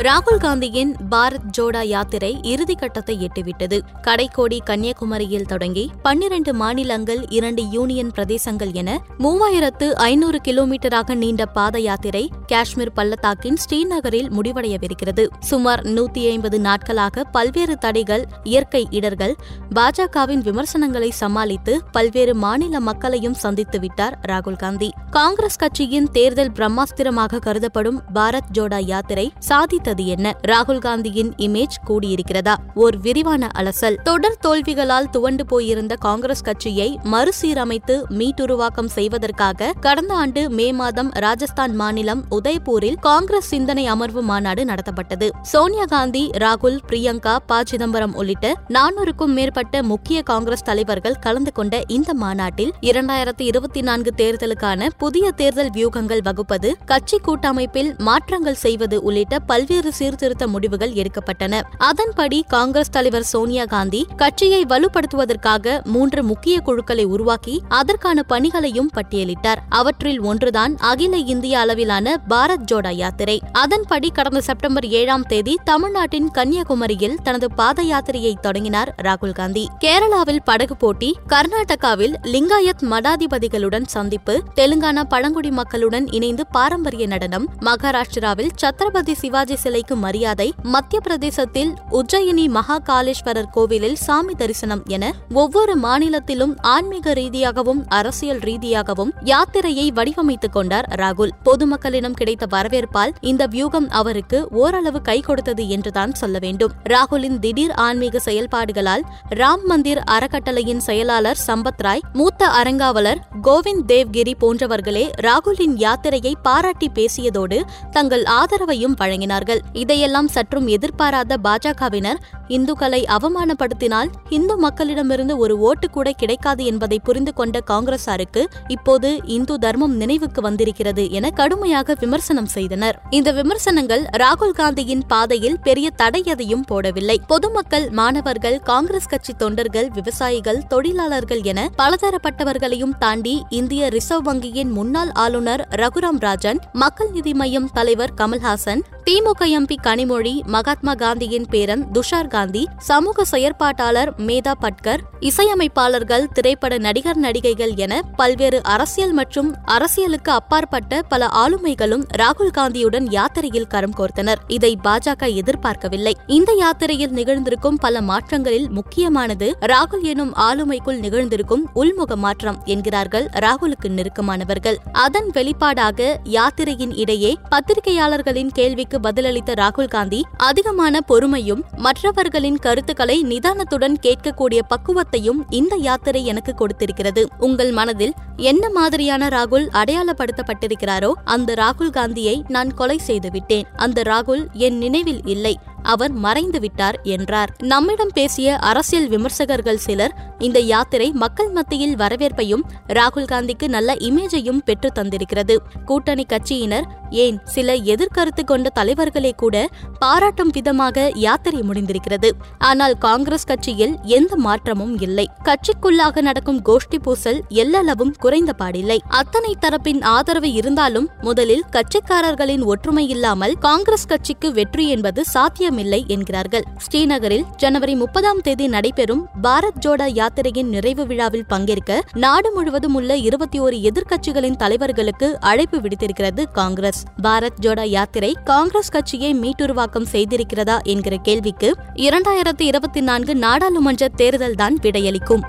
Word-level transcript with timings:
ராகுல் 0.00 0.36
காந்தியின் 0.36 0.96
பாரத் 1.10 1.46
ஜோடா 1.58 1.82
யாத்திரை 1.82 2.40
இறுதிக்கட்டத்தை 2.42 3.26
எட்டிவிட்டது. 3.26 3.80
கடைக்கோடி 4.02 4.58
கன்னியாகுமரியில் 4.64 5.46
தொடங்கி 5.46 5.90
பன்னிரண்டு 6.02 6.54
மாநிலங்கள் 6.54 7.28
இரண்டு 7.28 7.62
யூனியன் 7.70 8.10
பிரதேசங்கள் 8.16 8.72
என 8.72 9.02
மூவாயிரத்து 9.18 9.90
ஐநூறு 9.92 10.40
கிலோமீட்டராக 10.48 11.14
நீண்ட 11.14 11.46
பாத 11.46 11.80
யாத்திரை 11.80 12.30
காஷ்மீர் 12.46 12.92
பள்ளத்தாக்கின் 12.92 13.56
ஸ்ரீநகரில் 13.68 14.28
முடிவடையவிருக்கிறது. 14.28 15.26
சுமார் 15.40 15.82
நூத்தி 15.82 16.28
ஐம்பது 16.30 16.60
நாட்களாக 16.60 17.24
பல்வேறு 17.24 17.78
தடைகள் 17.78 18.24
இயற்கை 18.42 18.86
இடர்கள் 18.90 19.36
பாஜகவின் 19.74 20.42
விமர்சனங்களை 20.42 21.10
சமாளித்து 21.10 21.80
பல்வேறு 21.92 22.34
மாநில 22.34 22.80
மக்களையும் 22.80 23.34
சந்தித்து 23.34 23.80
விட்டார் 23.80 24.18
ராகுல் 24.28 24.56
காந்தி. 24.56 24.90
காங்கிரஸ் 25.10 25.56
கட்சியின் 25.56 26.10
தேர்தல் 26.12 26.52
பிரம்மாஸ்திரமாக 26.52 27.38
கருதப்படும் 27.38 28.02
பாரத் 28.14 28.50
ஜோடா 28.58 28.78
யாத்திரை 28.84 29.32
சாதித்த 29.48 29.88
சாதித்தது 29.90 30.04
என்ன? 30.06 30.34
ராகுல் 30.48 30.78
காந்தியின் 30.78 31.32
இமேஜ் 31.36 31.76
கூடியிருக்கிறதா? 31.88 32.54
ஓர் 32.74 32.96
விரிவான 32.96 33.48
அலசல். 33.58 33.96
தொடர் 34.02 34.38
தோல்விகளால் 34.46 35.10
துவண்டு 35.10 35.46
போயிருந்த 35.46 35.94
காங்கிரஸ் 35.94 36.42
கட்சியை 36.42 36.98
மறுசீரமைத்து 37.12 37.94
மீட்டுருவாக்கம் 38.18 38.90
செய்வதற்காக 38.96 39.72
கடந்த 39.80 40.14
ஆண்டு 40.14 40.50
மே 40.50 40.72
மாதம் 40.72 41.10
ராஜஸ்தான் 41.14 41.74
மாநிலம் 41.74 42.22
உதய்பூரில் 42.30 42.98
காங்கிரஸ் 43.00 43.48
சிந்தனை 43.48 43.86
அமர்வு 43.86 44.22
மாநாடு 44.22 44.64
நடத்தப்பட்டது. 44.64 45.28
சோனியா 45.42 45.84
காந்தி 45.84 46.30
ராகுல் 46.38 46.78
பிரியங்கா 46.88 47.36
ப. 47.46 47.60
சிதம்பரம் 47.64 48.14
உள்ளிட்ட 48.14 48.46
நானூறுக்கும் 48.68 49.34
மேற்பட்ட 49.38 49.82
முக்கிய 49.82 50.22
காங்கிரஸ் 50.22 50.66
தலைவர்கள் 50.70 51.20
கலந்து 51.20 51.52
கொண்ட 51.52 51.82
இந்த 51.86 52.10
மாநாட்டில் 52.14 52.72
இரண்டாயிரத்தி 52.80 53.44
இருபத்தி 53.50 53.80
நான்கு 53.80 54.10
தேர்தலுக்கான 54.16 54.88
புதிய 54.98 55.26
தேர்தல் 55.30 55.70
வியூகங்கள் 55.76 56.22
வகுப்பது 56.22 56.76
கட்சி 56.84 57.18
கூட்டமைப்பில் 57.18 57.90
மாற்றங்கள் 57.98 58.58
செய்வது 58.64 58.96
உள்ளிட்ட 59.02 59.38
பல்வேறு 59.38 59.79
பல்வேறு 59.80 59.98
சீர்திருத்த 59.98 60.46
முடிவுகள் 60.46 60.92
எடுக்கப்பட்டன. 60.92 61.60
அதன்படி 61.78 62.44
காங்கிரஸ் 62.48 62.90
தலைவர் 62.90 63.22
சோனியா 63.22 63.64
காந்தி 63.64 64.06
கட்சியை 64.16 64.64
வலுப்படுத்துவதற்காக 64.64 65.84
மூன்று 65.84 66.24
முக்கிய 66.24 66.60
குழுக்களை 66.60 67.04
உருவாக்கி 67.04 67.62
அதற்கான 67.68 68.22
பணிகளையும் 68.22 68.90
பட்டியலிட்டார். 68.94 69.56
அவற்றில் 69.68 70.20
ஒன்றுதான் 70.20 70.76
அகில 70.76 71.16
இந்திய 71.16 71.58
அளவிலான 71.58 72.20
பாரத் 72.28 72.66
ஜோடா 72.72 72.90
யாத்திரை. 72.90 73.40
அதன்படி 73.52 74.10
கடந்த 74.10 74.40
செப்டம்பர் 74.40 74.86
ஏழாம் 74.86 75.22
தேதி 75.22 75.58
தமிழ்நாட்டின் 75.64 76.30
கன்னியாகுமரியில் 76.30 77.16
தனது 77.22 77.50
பாத 77.50 77.82
யாத்திரையை 77.82 78.34
தொடங்கினார் 78.40 78.94
ராகுல் 79.02 79.32
காந்தி. 79.32 79.68
கேரளாவில் 79.84 80.44
படகு 80.44 80.76
போட்டி 80.76 81.16
கர்நாடகாவில் 81.28 82.14
லிங்காயத் 82.22 82.86
மடாதிபதிகளுடன் 82.90 83.86
சந்திப்பு 83.86 84.42
தெலுங்கானா 84.56 85.04
பழங்குடி 85.04 85.50
மக்களுடன் 85.50 86.08
இணைந்து 86.10 86.46
பாரம்பரிய 86.46 87.06
நடனம் 87.06 87.48
மகாராஷ்டிராவில் 87.60 88.48
சத்ரபதி 88.60 89.12
சிவாஜி 89.12 89.56
சிலைக்கு 89.70 89.96
மரியாதை 89.96 90.54
மத்திய 90.62 91.00
பிரதேசத்தில் 91.00 91.74
உஜ்ஜயினி 91.90 92.48
மகா 92.48 92.80
காலேஸ்வரர் 92.88 93.50
கோவிலில் 93.50 93.96
சாமி 93.96 94.34
தரிசனம் 94.34 94.82
என 94.86 95.14
ஒவ்வொரு 95.32 95.76
மாநிலத்திலும் 95.76 96.56
ஆன்மீக 96.60 97.12
ரீதியாகவும் 97.12 97.84
அரசியல் 97.88 98.38
ரீதியாகவும் 98.38 99.12
யாத்திரையை 99.24 99.90
வடிவமைத்துக் 99.92 100.52
கொண்டார் 100.52 100.88
ராகுல். 100.98 101.28
பொதுமக்களிடம் 101.44 102.10
கிடைத்த 102.10 102.46
வரவேற்பால் 102.50 103.10
இந்த 103.20 103.46
வியூகம் 103.46 103.90
அவருக்கு 103.90 104.48
ஓரளவு 104.50 105.02
கை 105.02 105.20
கொடுத்தது 105.20 105.68
என்றுதான் 105.68 106.14
சொல்ல 106.14 106.38
வேண்டும். 106.38 106.72
ராகுலின் 106.88 107.38
திடீர் 107.38 107.72
ஆன்மீக 107.72 108.20
செயல்பாடுகளால் 108.24 109.02
ராம் 109.34 109.64
மந்திர் 109.64 110.02
அறக்கட்டளையின் 110.10 110.80
செயலாளர் 110.80 111.38
சம்பத் 111.46 111.78
ராய் 111.78 112.00
மூத்த 112.12 112.46
அரங்காவலர் 112.46 113.18
கோவிந்த் 113.42 113.86
தேவ்கிரி 113.86 114.32
போன்றவர்களே 114.40 115.10
ராகுலின் 115.20 115.76
யாத்திரையை 115.76 116.34
பாராட்டி 116.42 116.90
பேசியதோடு 116.94 117.62
தங்கள் 117.90 118.22
ஆதரவையும் 118.22 118.96
வழங்கினார்கள். 119.00 119.49
இதையெல்லாம் 119.72 120.28
சற்றும் 120.28 120.66
எதிர்பாராத 120.66 121.38
பாஜகவினர் 121.44 122.20
இந்துக்களை 122.48 123.00
அவமானப்படுத்தினால் 123.06 124.08
இந்து 124.28 124.54
மக்களிடமிருந்து 124.62 125.36
ஒரு 125.36 125.58
ஓட்டு 125.58 125.90
கூட 125.90 126.12
கிடைக்காது 126.12 126.64
என்பதை 126.64 126.98
புரிந்து 126.98 127.32
கொண்ட 127.32 127.60
காங்கிரசாருக்கு 127.70 128.44
இப்போது 128.68 129.20
இந்து 129.26 129.58
தர்மம் 129.58 129.96
நினைவுக்கு 129.96 130.40
வந்திருக்கிறது 130.40 131.10
என 131.10 131.30
கடுமையாக 131.30 131.94
விமர்சனம் 132.00 132.46
செய்தனர். 132.46 132.98
இந்த 133.10 133.32
விமர்சனங்கள் 133.32 134.02
ராகுல் 134.18 134.56
காந்தியின் 134.56 135.06
பாதையில் 135.06 135.58
பெரிய 135.60 135.90
தடை 135.90 136.22
எதையும் 136.24 136.64
போடவில்லை. 136.70 137.16
பொதுமக்கள் 137.26 137.90
மாணவர்கள் 137.90 138.58
காங்கிரஸ் 138.62 139.08
கட்சி 139.08 139.32
தொண்டர்கள் 139.32 139.88
விவசாயிகள் 139.88 140.62
தொழிலாளர்கள் 140.68 141.42
என 141.42 141.68
பலதரப்பட்டவர்களையும் 141.78 142.96
தாண்டி 142.98 143.42
இந்திய 143.48 143.88
ரிசர்வ் 143.88 144.26
வங்கியின் 144.28 144.70
முன்னாள் 144.70 145.10
ஆளுநர் 145.14 145.68
ரகுராம் 145.70 146.18
ராஜன் 146.18 146.60
மக்கள் 146.72 147.10
நீதி 147.10 147.34
மையம் 147.34 147.70
தலைவர் 147.72 148.14
கமல்ஹாசன் 148.16 148.82
திமுக 149.06 149.44
எம்பி 149.58 149.76
கனிமொழி 149.82 150.32
மகாத்மா 150.44 150.94
காந்தியின் 150.94 151.46
பேரன் 151.50 151.86
துஷார் 151.92 152.28
காந்தி 152.28 152.68
சமூக 152.78 153.24
செயற்பாட்டாளர் 153.30 154.10
மேதா 154.18 154.52
பட்கர் 154.60 155.00
இசையமைப்பாளர்கள் 155.20 156.24
திரைப்பட 156.32 156.78
நடிகர் 156.78 157.16
நடிகைகள் 157.16 157.72
என 157.74 158.02
பல்வேறு 158.16 158.62
அரசியல் 158.62 159.12
மற்றும் 159.12 159.54
அரசியலுக்கு 159.64 160.32
அப்பாற்பட்ட 160.32 161.02
பல 161.02 161.26
ஆளுமைகளும் 161.26 162.04
ராகுல் 162.18 162.52
காந்தியுடன் 162.58 163.06
யாத்திரையில் 163.10 163.66
கரம் 163.66 163.94
கோர்த்தனர். 163.98 164.36
இதை 164.46 164.78
பாஜக 164.84 165.32
எதிர்பார்க்கவில்லை. 165.34 166.16
இந்த 166.26 166.52
யாத்திரையில் 166.52 167.10
நிகழ்ந்திருக்கும் 167.10 167.80
பல 167.80 168.00
மாற்றங்களில் 168.00 168.68
முக்கியமானது 168.68 169.56
ராகுல் 169.60 170.02
எனும் 170.02 170.34
ஆளுமைக்குள் 170.34 171.00
நிகழ்ந்திருக்கும் 171.00 171.66
உள்முக 171.74 172.14
மாற்றம் 172.16 172.60
என்கிறார்கள் 172.64 173.28
ராகுலுக்கு 173.34 173.88
நெருக்கமானவர்கள். 173.88 174.76
அதன் 174.92 175.30
வெளிப்பாடாக 175.34 176.16
யாத்திரையின் 176.24 176.96
இடையே 176.96 177.36
பத்திரிகையாளர்களின் 177.50 178.52
கேள்விக்கு 178.52 178.89
பதிலளித்த 178.98 179.54
ராகுல் 179.54 179.88
காந்தி 179.88 180.24
அதிகமான 180.36 181.00
பொறுமையும் 181.08 181.62
மற்றவர்களின் 181.76 182.56
கருத்துக்களை 182.56 183.22
நிதானத்துடன் 183.22 183.94
கேட்கக்கூடிய 184.02 184.58
பக்குவத்தையும் 184.68 185.38
இந்த 185.50 185.76
யாத்திரை 185.76 186.24
எனக்கு 186.26 186.54
கொடுத்திருக்கிறது. 186.54 187.24
உங்கள் 187.38 187.70
மனதில் 187.70 188.12
என்ன 188.36 188.70
மாதிரியான 188.70 189.28
ராகுல் 189.28 189.66
அடையாளப்படுத்தப்பட்டிருக்கிறாரோ 189.72 191.12
அந்த 191.24 191.54
ராகுல் 191.54 191.90
காந்தியை 191.90 192.44
நான் 192.48 192.74
கொலை 192.74 192.98
செய்துவிட்டேன். 192.98 193.66
அந்த 193.76 194.02
ராகுல் 194.02 194.50
என் 194.52 194.78
நினைவில் 194.78 195.24
இல்லை. 195.24 195.58
அவர் 195.82 196.12
மறைந்து 196.12 196.60
விட்டார் 196.60 196.98
என்றார். 197.02 197.52
நம்மிடம் 197.62 198.14
பேசிய 198.14 198.56
அரசியல் 198.56 199.08
விமர்சகர்கள் 199.08 199.76
சிலர் 199.76 200.16
இந்த 200.38 200.60
யாத்திரை 200.60 201.12
மக்கள் 201.12 201.50
மத்தியில் 201.50 201.96
வரவேற்பையும் 201.96 202.64
ராகுல் 202.86 203.30
காந்திக்கு 203.32 203.68
நல்ல 203.68 203.94
இமேஜையும் 203.94 204.62
பெற்று 204.64 204.90
தந்திருக்கிறது. 204.94 205.56
கூட்டணி 205.84 206.24
கட்சியினர் 206.28 206.86
ஏன் 207.10 207.38
சில 207.44 207.74
எதிர்கருத்து 207.74 208.44
கொண்ட 208.44 208.68
தலைவர்களே 208.68 209.32
கூட 209.32 209.68
பாராட்டும் 209.98 210.50
விதமாக 210.50 211.10
யாத்திரை 211.14 211.62
முடிந்திருக்கிறது. 211.62 212.30
ஆனால் 212.58 212.98
காங்கிரஸ் 212.98 213.44
கட்சியில் 213.44 213.98
எந்த 214.04 214.36
மாற்றமும் 214.36 214.98
இல்லை. 214.98 215.26
கட்சிக்குள்ளாக 215.44 216.20
நடக்கும் 216.20 216.62
கோஷ்டி 216.68 216.98
பூசல் 217.02 217.40
எல்லளவும் 217.48 218.14
குறைந்த 218.18 218.52
பாடில்லை. 218.58 218.98
அத்தனை 219.08 219.56
தரப்பின் 219.60 220.02
ஆதரவு 220.02 220.52
இருந்தாலும் 220.52 221.10
முதலில் 221.20 221.64
கட்சிக்காரர்களின் 221.70 222.64
ஒற்றுமை 222.64 223.08
இல்லாமல் 223.08 223.58
காங்கிரஸ் 223.58 224.06
கட்சிக்கு 224.06 224.52
வெற்றி 224.52 224.88
என்பது 224.88 225.24
சாத்திய 225.24 225.69
சாத்தியமில்லை 225.70 226.04
என்கிறார்கள். 226.08 226.62
ஸ்ரீநகரில் 226.86 227.44
ஜனவரி 227.56 227.94
முப்பதாம் 227.94 228.40
தேதி 228.40 228.66
நடைபெறும் 228.66 229.26
பாரத் 229.42 229.78
ஜோடா 229.86 230.06
யாத்திரையின் 230.06 230.68
நிறைவு 230.68 231.06
விழாவில் 231.06 231.44
பங்கேற்க 231.46 232.02
நாடு 232.14 232.52
முழுவதும் 232.52 232.94
உள்ள 232.94 233.16
இருபத்தி 233.16 233.58
ஒரு 233.58 233.76
எதிர்க்கட்சிகளின் 233.76 234.56
தலைவர்களுக்கு 234.56 235.32
அழைப்பு 235.40 235.80
விடுத்திருக்கிறது 235.80 236.44
காங்கிரஸ். 236.52 237.04
பாரத் 237.22 237.58
ஜோடா 237.62 237.84
யாத்திரை 237.84 238.36
காங்கிரஸ் 238.44 238.88
கட்சியை 238.88 239.34
மீட்டுருவாக்கம் 239.34 240.06
செய்திருக்கிறதா 240.12 240.82
என்கிற 240.82 241.16
கேள்விக்கு 241.16 241.74
இரண்டாயிரத்தி 241.94 242.62
இருபத்தி 242.62 243.00
நான்கு 243.00 243.36
நாடாளுமன்ற 243.36 244.08
தேர்தல்தான் 244.16 244.76
விடையளிக்கும். 244.82 245.42